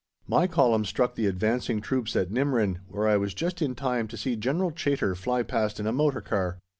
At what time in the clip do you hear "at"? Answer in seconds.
2.15-2.31